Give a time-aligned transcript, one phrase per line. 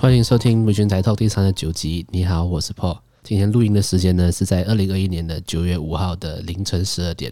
[0.00, 2.06] 欢迎收听《美军台 Talk》第三十九集。
[2.08, 2.98] 你好，我是 Paul。
[3.22, 7.30] 今天录音的时间呢是在二零二一年的九月五号的凌晨十二点。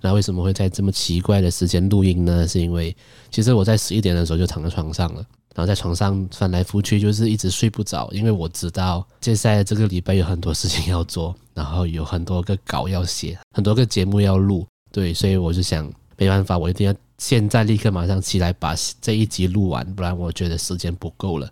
[0.00, 2.46] 那为什么会在这么奇怪的时间录音呢？
[2.46, 2.96] 是因为
[3.32, 14.64] 其实我在十一点的时候就躺在床上了，然后在床上翻来覆去，就是一直睡不着，因为我知道接下来这个礼拜有很多事情要做，然后有很多个稿要写，很多个节目要录。
[14.92, 21.50] 对，所以我就想，没办法，我一定要现在立刻马上起来把这一集录完，不然我觉得时间不够了。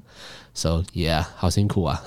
[0.54, 2.00] So yeah，好辛苦啊！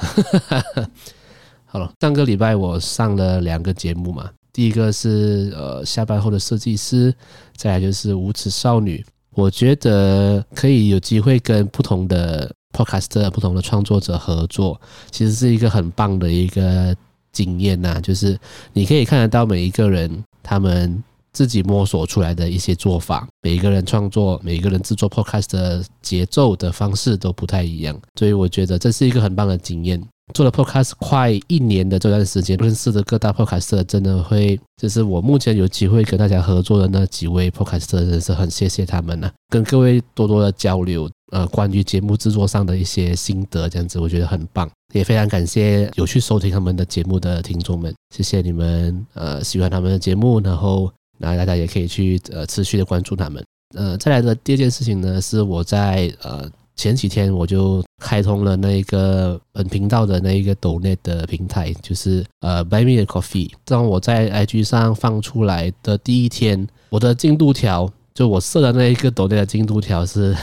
[1.69, 7.13] 好了，上个礼拜我上了两个节目嘛，第一个是呃下班后的设计师，
[7.55, 9.05] 再来就是无耻少女。
[9.31, 14.79] 我觉得可以有机会跟不同的 podcaster、不同的创作者合作，
[15.11, 16.95] 其实是一个很棒的一个
[17.33, 17.99] 经验呐。
[18.01, 18.39] 就是
[18.71, 21.03] 你可以看得到每一个人他们。
[21.37, 30.03] 自己摸索出来的一些做法，每一个人创作，每一个人制作 podcast 的节奏的方式都不太一样，所以我觉得这是一个很棒的经验。
[30.33, 39.33] 做了 podcast 快一年的这段时间，认识的各大 podcast 真的会，就是我目前有机会跟大家合作的那几位 podcaster，真是很谢谢他们呢、啊。
[39.49, 50.91] 跟各位多多的交流，呃，关于节目制作上的一些心得，这样子我觉得很棒，也非常感谢有去收听他们的节目的听众们，谢谢你们，呃，喜欢他们的节目，然后。
[51.17, 53.43] 那大家也可以去呃持续的关注他们。
[53.75, 63.51] 呃，再来的第二件事情呢，是我在呃前几天我就开通了那个本频道的那一个斗内的平台，就是呃 Buy Me a Coffee。
[63.65, 70.35] 当我在 IG 上放出来的第一天，我的进度条就我设的那一个斗内的进度条是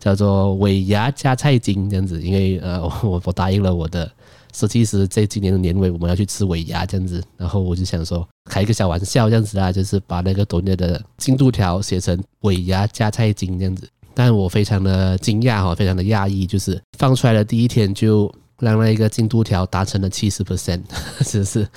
[0.00, 4.10] 叫做尾牙加菜金这样子，因为呃我 我答应了我的。
[4.56, 13.86] 设计师这今年的年尾我们要去吃尾牙这样子，然后我就想说开一个小玩笑这样子啦，就是把那个抖音的进度条写成尾牙加菜金这样子。
[14.14, 20.80] 但我非常的惊讶哈，非常的讶异，就是放出来的第一天就让那一个进度条达成了七十 percent，
[21.20, 21.68] 是不是？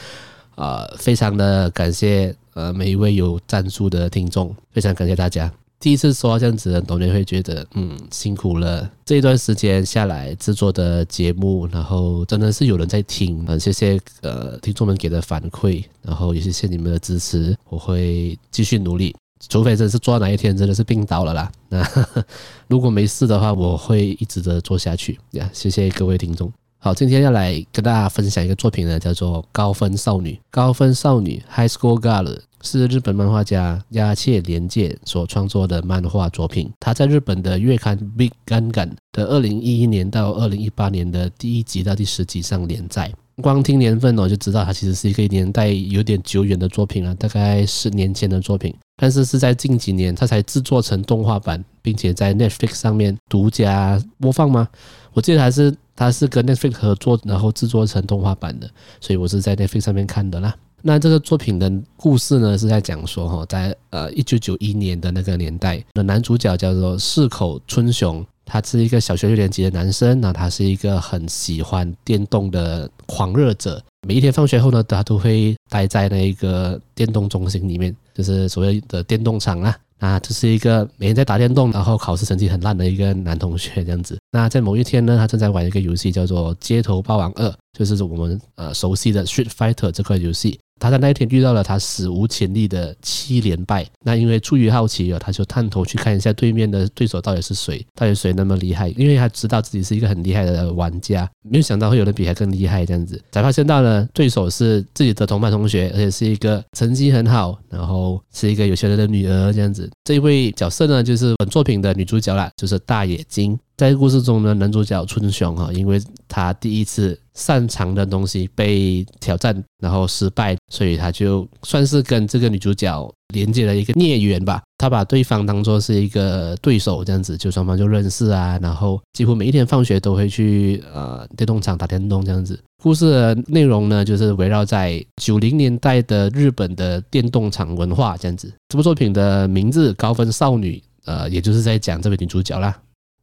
[0.55, 5.51] 呃，非常的感谢呃每一位有赞助的听众，非常感谢大家。
[5.79, 8.89] 第一次说到这样子的，董年会觉得嗯辛苦了。
[9.05, 19.15] 这一段时间下来制作的节目，然后真的是有人在听，很谢谢呃听众们给的反馈，然后也谢谢你们的支持，我会继续努力，
[19.47, 21.49] 除非真的是做到哪一天真的是病倒了啦。
[21.69, 21.81] 那
[22.67, 25.49] 如果没事的话，我会一直的做下去呀。
[25.53, 26.51] 谢谢各位听众。
[26.81, 30.31] 好，今天要来跟大家分享一个作品呢，叫做《高分少女》。
[30.49, 36.71] 高分少女 （High School Girl） 是日本漫画家鸦切莲介所创作的漫画作品。
[36.79, 43.11] 他在日本的月刊《Big Gun Gun》的二零一一年到二零一八年的第一集到第十集上连载。
[43.41, 48.73] 光听年份我，就知道它其实是一个年代有点久远的作品了，大概十年前的作品。
[48.95, 54.65] 但是是在近几年，它才制作成动画版，并且在 Netflix 上面独家播放吗？
[55.11, 55.75] 我记得还是。
[55.99, 58.71] 它是跟 Netflix 合作，然后制作成动画版的，
[59.01, 60.55] 所以我是在 Netflix 上面看的啦。
[60.81, 73.83] 那这个作品的故事呢，是在讲说哈，在呃一九九一年的那个年代，那男主角叫做市口春雄，他是一个小学六年级的男生，那他是一个很喜欢电动的狂热者。
[74.07, 79.77] 每一天放学后呢，他都会待在那一个电动中心里面，就是所谓的电动厂啊。
[79.99, 84.17] 啊，这是一个每天在打电动，然后考试成绩很烂的一个男同学这样子。
[84.31, 90.59] 那在某一天呢，他正在玩一个游戏，叫做《街头霸王二》，就是我们呃熟悉的《Street Fighter》这块游戏。
[90.79, 93.85] 他在那一天遇到了他史无前例的七连败。
[94.03, 98.89] 那因为出于好奇啊，他就探头去看一下对面的对手到底是谁，到底谁那么厉害？
[98.89, 103.21] 因为他知道自己是一个很厉害的玩家，没有想到会有人比他更厉害这样子。
[103.31, 109.89] 才发现到呢对手是自己的同班同学，而且是一个成绩很好，然后是一个有钱人的女儿这样子。
[110.03, 113.57] 这位角色呢，就是本作品的女主角啦，就是大野晶。
[113.79, 115.97] 在故事中呢，男主角春雄哈，因为
[116.27, 124.61] 他第一次擅长的东西被挑战，然后失败，所以他就算是跟这个女主角连接了一个孽缘吧。
[124.77, 132.59] 他把对方当做是一个对手，这样子就双方就认识啊，然后几乎每一天放学都会去呃电动场打电动这样子。
[132.83, 138.51] 故事的内容呢，就是围绕在九零年代的日本的电动场文化这样子。
[138.67, 140.73] 这部作品的名字《高分少女》，
[141.05, 142.77] 呃，也就是在讲这位女主角啦。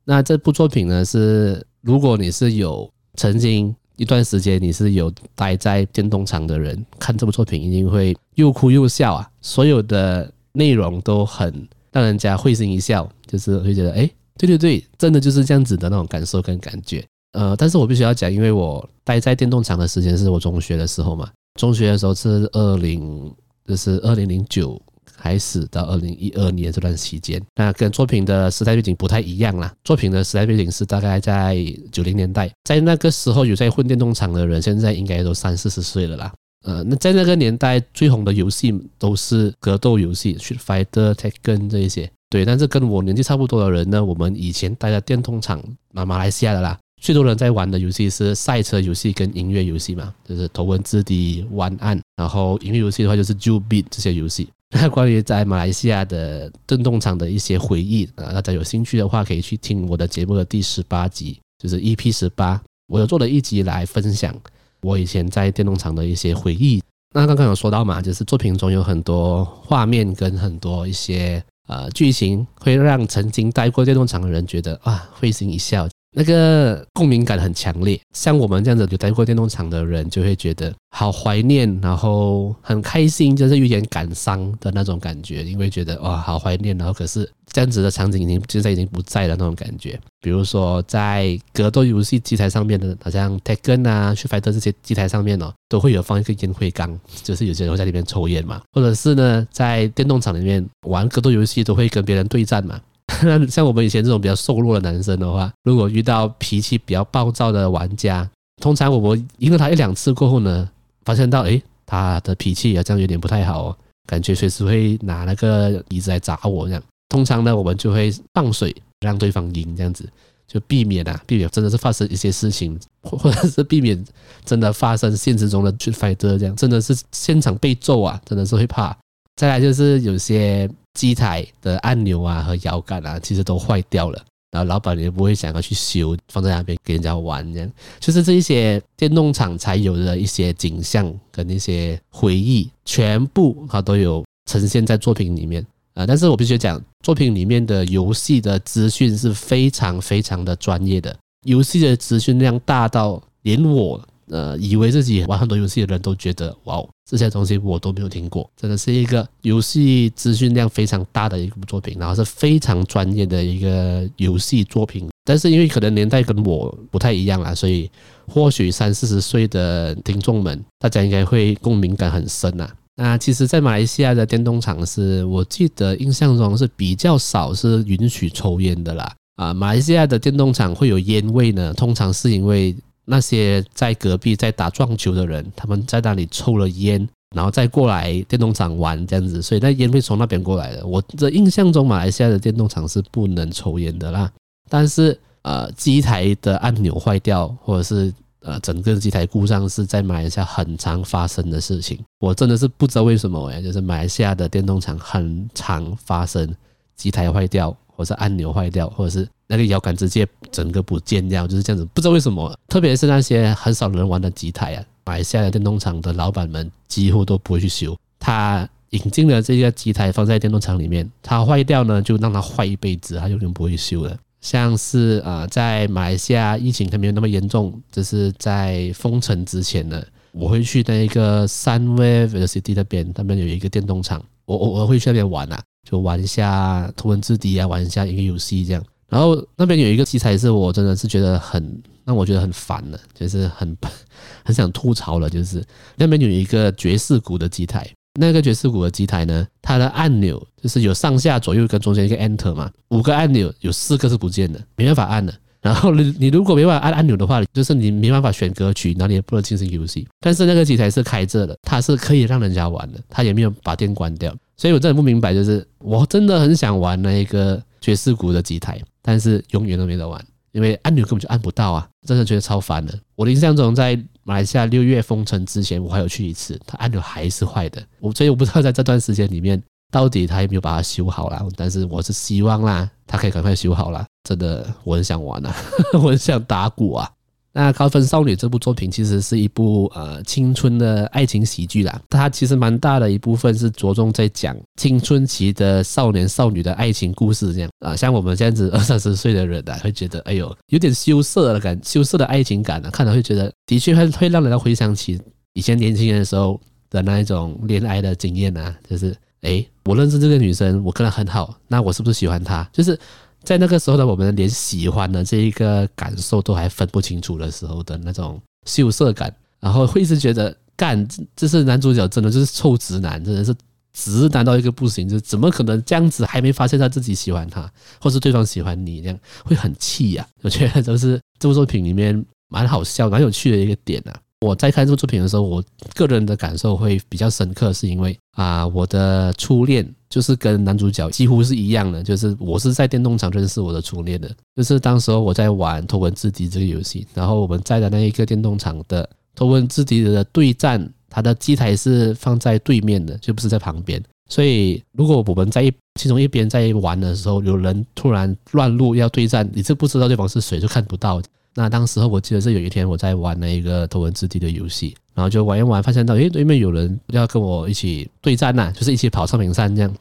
[0.09, 9.29] 那这部作品呢，是如果你是有曾经一段时间你是有待在电动场的人，看这部作品一定会又哭又笑啊！
[9.41, 14.09] 所有的内容都很让人家会心一笑，就是会觉得，哎，
[14.39, 17.05] 对对对，真的就是这样子的那种感受跟感觉。
[17.33, 23.35] 呃，但是我必须要讲，因为我待在电动场的时间是我中学的时候嘛，中学的时候是二零，
[23.67, 24.81] 就是二零零九
[25.27, 29.75] 开始到二零一二年这段期间，那跟作品的时代背景不太一样啦。
[29.83, 31.57] 作品的时代背景是大概在
[31.91, 36.33] 九零年代，在那个时候有在混电动厂的人，现在应该都三四十岁了啦。
[36.65, 42.09] 呃，那在那个年代最红的游戏都是格斗游戏，Street Fighter、Tekken 这一些。
[42.31, 45.61] 对，但是跟我年纪差不多的人呢，我们以前待在电动厂，
[45.93, 54.49] 马马来西亚的啦，最多人在玩的游戏是赛车游戏跟音乐游戏嘛，就是头文字 D、湾岸，然后音乐游戏的话就是 Ju Beat 这些游戏。
[54.79, 64.35] 那关于在马来西亚的电动厂的一些回忆啊，大家有兴趣的话可以去听我的节目的第十八集，就是 EP 十八，我有做了一集来分享。
[64.83, 66.83] 我以前在电动厂的一些回忆，
[67.15, 75.89] 那刚刚有说到嘛，就是作品中有很多画面跟很多一些呃剧情，会让曾经待过电动厂的人觉得啊会心一笑。
[76.19, 90.01] 那个共鸣感很强烈，像我们这样子有待过电动厂的人，就会觉得好怀念，然后很开心，就是有点感伤的那种感觉，因为觉得哇，好怀念，然后可是这样子的场景已经现在已经不在了那种感觉。
[90.23, 102.81] 比如说在格斗游戏机台上面的，好像 Tekken 啊、Street Fighter 这些机台上面哦，都会有放一个烟灰缸，就是有些人会在里面抽烟嘛，或者是呢，在电动厂里面玩格斗游戏都会跟别人对战嘛。
[103.23, 108.29] 那 像我们以前这种比较瘦弱的男生的话，如果遇到脾气比较暴躁的玩家，
[108.61, 110.69] 通常我们赢了他一两次过后呢，
[111.05, 113.77] 发现到诶，他的脾气好像有点不太好哦，
[114.07, 116.83] 感觉随时会拿那个椅子来砸我这样。
[117.09, 120.07] 通常呢，我们就会放水让对方赢，这样子
[120.47, 124.05] 就避免啊，避免真的是发生一些事情，或 者是避免
[124.45, 128.95] 真的发生现实中的 fight 这样，真的是现场被揍啊，真的是会怕。
[129.37, 130.69] 再来就是有些。
[130.97, 137.71] 机台的按钮啊和摇杆啊，其实都坏掉了，然后老板也不会想要去修，放在那边给人家玩这样，
[138.01, 146.07] 就是这一些电动厂才有的一些景象跟一些回忆，全部它都有呈现在作品里面啊。
[146.07, 151.15] 但是我必须讲，作品里面的游戏的资讯是非常非常的专业的，
[151.45, 154.01] 游戏的资讯量大到连我。
[154.29, 165.09] 呃，以为自己玩很多游戏的人都觉得，哇哦，这些东西我都没有听过，真的是一个游戏资讯量非常大的一部作品，然后是非常专业的一个游戏作品。
[165.25, 167.91] 但是因为可能年代跟我不太一样啦，所以
[168.27, 172.69] 或许三四十岁的听众们，大家应该会共鸣感很深呐。
[172.97, 179.15] 那其实，在马来西亚的电动厂是，我记得印象中是比较少是允许抽烟的啦。
[179.37, 182.75] 啊，马来西亚的电动厂会有烟味呢，通常是因为。
[183.07, 190.87] 那些在隔壁在打撞球的人，他们在那里抽了烟，然后再过来电动厂玩这样子，所以那烟会从那边过来的。
[190.87, 194.31] 我的印象中，马来西亚的电动厂是不能抽烟的啦。
[194.69, 201.99] 但是，呃，机台的按钮坏掉，或者是呃整个机台故障，是在马来西亚很常发生的事情。
[202.19, 206.53] 我真的是不知道为什么哎，就是马来西亚的电动厂很常发生
[206.97, 207.77] 机台坏掉。
[207.97, 211.85] 或是按钮坏掉，或者是那个摇杆直接整个不见掉，就是这样子。
[211.95, 217.97] 不知道为什么，特别是那些很少人玩的机台啊，马来西亚的电动厂的老板们几乎都不会去修。
[218.19, 224.19] 他引进了这个机台放在电动厂里面，它坏掉呢，就让它坏一辈子，他永远不会修的。
[224.41, 230.01] 像是啊，在马来西亚疫情还没有那么严重，就是在封城之前呢，
[230.33, 235.61] 我会去那个 Sunway Velocity 那边，那边有一个电动厂，我我我会去那边玩啊。
[235.89, 238.85] 就玩一下图文字 D 啊，玩一下一个游戏这样。
[239.09, 243.77] 然后那边有一个机台是我真的是觉得很让我觉得很烦的，就是很
[244.45, 245.31] 很想吐槽了。
[245.31, 245.65] 就是
[245.95, 247.89] 那边有一个爵士鼓的机台，
[248.19, 255.33] 那个爵士鼓的机台呢，它的按钮就是有上下左右跟中间一个 Enter 嘛，五个按钮有四个是不见的，没办法按的。
[255.63, 260.07] 然后你你如果没办法按按钮的话，就是你没办法选歌曲，然后你也不能进行游戏。
[260.21, 264.33] 但是那个机台是开着的，它是可以让人家玩的，它也没有把电关掉。
[264.57, 271.87] 所以我真的不明白，就是我真的很想玩那一个爵士鼓的机台，但是永远都没得玩，因为按钮根本就按不到啊！
[272.07, 272.99] 真的觉得超烦的。
[273.15, 277.83] 我的印象中，在马来西亚六月封城之前，我还有去一次，它按钮还是坏的。
[278.01, 281.45] 我所以我不知道在这段时间里面，到底他有没有把它修好啦。
[281.55, 284.07] 但是我是希望啦，他可以赶快修好啦。
[284.25, 285.55] 真的，我很想玩啊，
[285.95, 287.11] 我很想打鼓啊。
[287.59, 305.19] 那《高分少女》这部作品其实是一部呃青春的爱情喜剧啦，它其实蛮大的一部分是着重在讲青春期的少年少女的爱情故事这样啊，像我们这样子 二三十岁的人啊，会觉得哎呦有点羞涩的感，羞涩的爱情感啊，看了会觉得的确会会让人回想起
[305.55, 306.61] 以前年轻人的时候
[306.91, 312.69] 的那一种恋爱的经验啊，就是哎，我认识这个女生，我跟她很好，那我是不是喜欢她？
[312.71, 312.99] 就是。
[313.47, 323.55] 在那个时候呢，我们连喜欢的这一个感受都还分不清楚的时候的那种羞涩感，然后会一直觉得干，这是男主角真的就是臭直男，真的是
[323.93, 334.21] 直男到一个不行，就怎么可能这样子还没发现他自己喜欢他，或是对方喜欢你，这样会很气呀、我觉得都是这部作品里面蛮好笑、蛮有趣的一个点啊。
[334.41, 335.65] 我在看这部作品的时候，我
[335.95, 361.23] 个人的感受会比较深刻，是因为啊，我的初恋就是跟男主角几乎是一样的，就是我是在电动场认识我的初恋的，就是当时候我在玩《头文字 D》这个游戏，然后我们在的那一个电动场的《头文字 D》的对战，它的机台是放在对面的，就不是在旁边，所以如果我们在一其中一边在玩的时候，有人突然乱入要对战，你是不知道对方是谁，就看不到。
[361.59, 369.93] 那当时候我记得是有一天我在玩那一个头文字 D 的游戏，然后就玩一玩，发现到诶对面有人要跟我一起对战呐，就是一起跑上平山这样。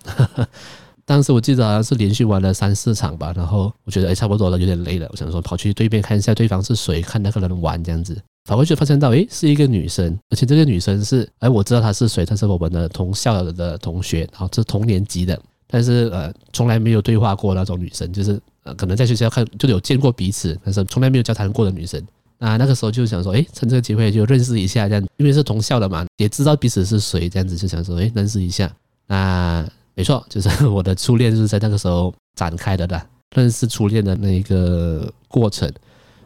[1.08, 15.40] 当时我记得好像是连续玩了三四场吧，然后我觉得诶差不多了，有点累了，我想说跑去对面看一下对方是谁，看那个人玩这样子，跑过去发现到诶是一个女生，而且这个女生是诶我知道她是谁，她是我们的同校的同学，然后是同年级的，
[15.76, 18.42] 但是呃从来没有对话过那种女生，就是。
[18.66, 22.04] 呃，可能在学校看就有见过彼此，但是从来没有交谈过的女生。
[22.40, 28.76] 那那个时候就想说，哎，趁这个机会就认识一下，这样，因为是同校的嘛，也知道彼此是谁，这样子就想说，哎，认识一下。
[29.06, 29.64] 那
[29.94, 35.72] 没错，就是我的初恋就是在那个时候展开的啦，认识初恋的那一个过程。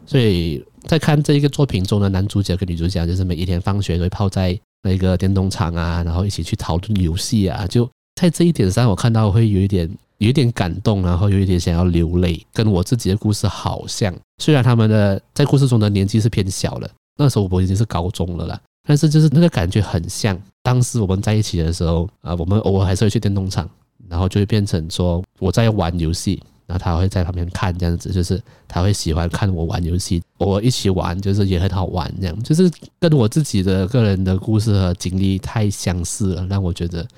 [0.06, 7.86] 所以在看这一个作品中的男主角跟女主角，就是每一天放学都会泡在那个电动场啊，然后一起去讨论游戏啊，就
[8.20, 9.88] 在这一点上，我看到会有一点。
[10.20, 14.14] 有一点感动，然后有一点想要流泪，跟我自己的故事好像。
[14.36, 16.86] 虽然他们的在故事中的年纪是偏小了，
[17.16, 20.38] 那时候我已经是高中了啦，但是就是那个感觉很像。
[20.62, 23.66] 当时我们在一起的时候啊，我们偶尔还是会去电动场，
[24.10, 37.08] 然后就会变成说我在玩游戏，然后他会在旁边看这样子，就是他会喜欢看我玩游戏，偶尔一起玩，就是也很好玩这样，就是跟我自己的个人的故事和经历太相似了，让我觉得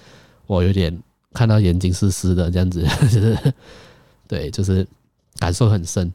[0.47, 0.97] 我有点。
[1.35, 3.55] 看到眼睛湿湿的这样子，就 是
[4.29, 4.87] 对，就是
[5.39, 6.13] 感受很深。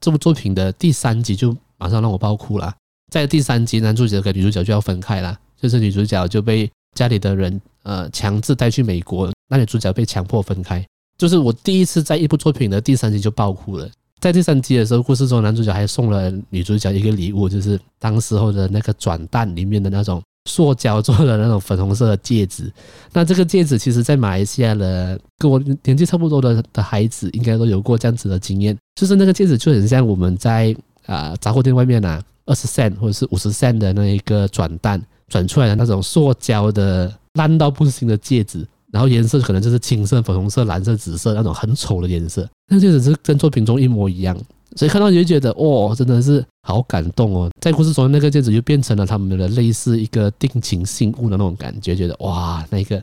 [0.00, 2.74] 这部作品的第三集就马上让我爆哭了。
[3.12, 10.84] 在第三集，男主角跟女主角就要分开了，就是女主角就被家里的人呃强制带去美国，那女主角被强迫分开。
[11.16, 13.88] 就是我第一次在一部作品的第三集就爆哭了。
[14.18, 20.20] 在第三集的时候，故事中男主角还送了女主角一个礼物，就是当时候的那个转蛋里面的那种。
[20.46, 22.72] 塑胶做的那种粉红色的戒指，
[23.12, 30.74] 那这个戒指其实，在马来西亚的跟我年纪差不多的的孩子，应该都有过这样子的经验，就是那个戒指就很像我们在
[31.04, 44.36] 啊杂货店外面啊二十 cent 或者是五十 cent 的那一个转蛋转出来的那种塑胶的烂到不行的戒指，然后颜色可能就是青色、粉红色、蓝色、紫色那种很丑的颜色，那戒指是跟作品中一模一样。
[44.76, 47.50] 所以看到你就觉得，哦，真的是好感动哦！
[47.60, 53.02] 在故事中，那个戒指就变成了他们的类似一个定情信物的那种感觉，觉得哇，那个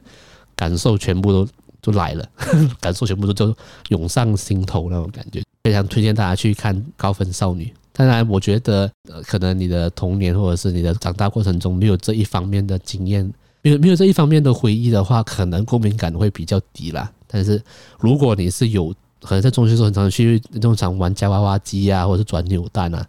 [0.56, 1.48] 感受全部都
[1.82, 2.26] 都来了，
[2.80, 3.56] 感受全部都就
[3.90, 5.42] 涌上心头那种感觉。
[5.64, 7.66] 非常推荐大家去看《高分少女》。
[7.92, 13.24] 当然，我觉得呃，可能你的童年或者是你的长大过程中没有这一方面的经验，
[13.62, 17.12] 没有没有这一方面的回忆的话，可能共鸣感会比较低啦。
[17.28, 17.62] 但是
[18.00, 23.06] 如果你是有，可能在中学时候很常去电动场玩夹娃娃机啊，或者是转扭蛋啊，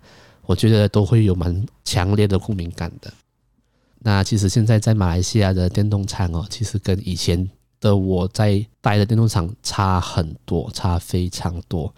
[0.46, 3.12] 我觉得都会有蛮强烈的共鸣感的。
[3.98, 7.48] 那其实现在在马来西亚的电动场哦，其实跟以前
[7.80, 11.92] 的我在待的电动场差很多，差非常多。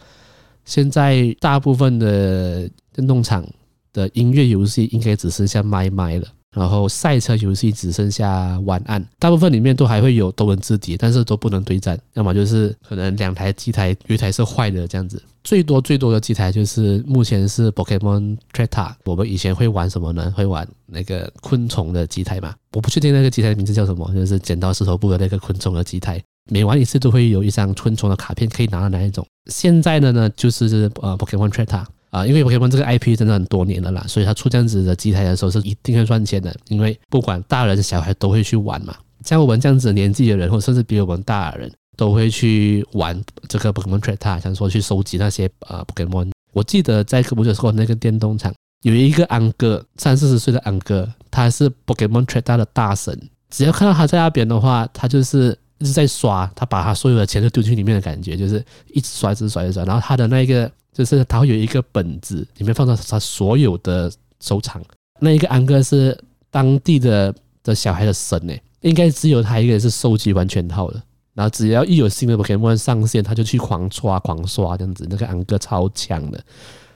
[0.65, 3.47] 现在大部分的电动场
[3.93, 6.27] 的音乐游戏应该只剩下麦麦了。
[6.57, 15.23] 然后赛车游戏只剩下晚安，大部分里面都还会有多文字 D，但是都不能对战，要么就是可能两台机台有一台是坏的这样子。
[15.45, 18.95] 最多最多的机台就是目前是 Pokemon Treta。
[19.05, 20.33] 我们以前会玩什么呢？
[20.35, 22.55] 会玩那个昆虫的机台嘛？
[22.73, 26.21] 我不确定那个机台的名字叫什么，就是剪刀石头布的那个昆虫的机台。
[26.51, 29.27] 每玩一次都会有一张昆虫的卡片可以拿到哪一种？
[29.51, 31.85] 现在的呢就是呃 Pokemon Treta。
[32.11, 38.97] 啊，因为 Pokemon 这个 IP 真的很多年了啦，所以他出这样子的机台的时候是一定会赚钱的，因为不管大人小孩都会去玩嘛。
[39.25, 46.31] 像我们这样子年纪的人，或甚至比我们大的人，都会去玩这个 Pokemon Treta，像说去收集那些呃 Pokemon。
[46.53, 53.29] 我记得在科普的时候，那个电动厂有一个安哥，三四十岁的安哥，他是 Pokemon Treta 的大神。
[53.51, 59.85] 只要看到他在那边的话，他就是一直在刷，他把他所有的钱都丢进里面的感觉，就是一直刷，一直刷，一直刷。
[59.85, 60.71] 然后他的那个。
[60.97, 64.83] 就是他会有一个本子，里面放着他所有的收藏。
[65.21, 66.19] 那一个安哥是
[66.51, 71.03] 当地的的小孩的神诶，应该只有他一个人是收集完全套的。
[71.35, 75.07] 然后只要一有新的 Pokemon 上线，他就去狂刷狂刷这样子。
[75.11, 76.43] 那个安哥超强的，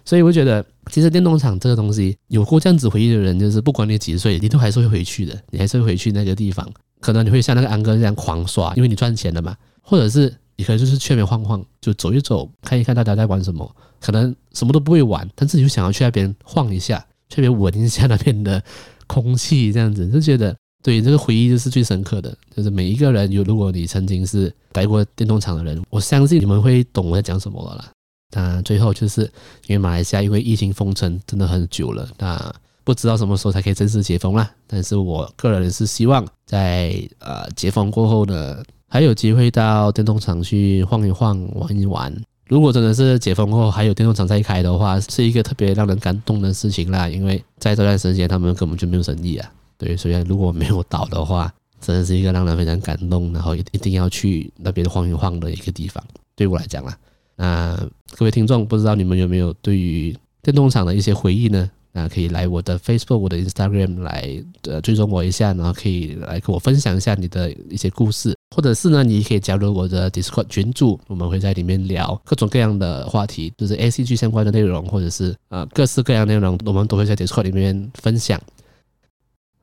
[0.02, 6.66] 所以我觉得其实电动场这个东西，有过这样子回忆的人，就是不管你几岁，你都还是会回去的，你还是会回去那个地方。
[7.00, 18.62] 可能你会像那个安哥这样狂刷，因为你赚钱了嘛，或者是你可能就是去那边晃晃，就走一走，看一看大家在玩什么，可能什么都不会玩，但是你就想要去那边晃一下，去那边闻一下那边的
[19.06, 27.90] 空气，这样子就觉得对这个回忆就是最深刻的，就是每一个人有，如果你曾经是待过电动厂的人，我相信你们会懂我在讲什么了啦。
[28.32, 29.22] 那最后就是
[29.66, 32.54] 因为马来西亚因为疫情封城真的很久了，那。
[32.84, 42.14] 不知道什么时候才可以正式解封啦，但是我个人是希望在呃解封过后呢，还有机会到电动厂去晃一晃、玩一玩。
[42.48, 47.08] 如果真的是解封后还有电动厂在开的话，是一个特别让人感动的事情啦。
[47.08, 56.02] 因为在这段时间他们根本就没有生意啊，对，所以如果没有倒的话，真的是一个让人非常感动，然后一定要去那边晃一晃的一个地方。
[56.34, 56.98] 对我来讲啦，
[57.36, 57.78] 那
[58.16, 61.70] 各位听众，不知道你们有没有对于电动厂的一些回忆呢？
[61.92, 78.40] 那可以来我的 Facebook、我的 Instagram 来呃追踪我一下，然后可以来跟我分享一下你的一些故事，或者是呢，你可以加入我的 Discord 群组，我们会在里面聊各种各样的话题，就是 ACG 相关的内容，或者是呃各式各样内容，我们都会在 Discord 里面分享。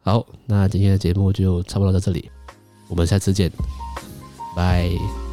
[0.02, 2.30] 好，那今天的节目就差不多到这里，
[2.90, 3.52] 我们下次见，
[4.56, 5.27] 拜。